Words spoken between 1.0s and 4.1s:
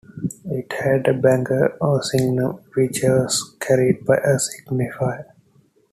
a banner or signum which was carried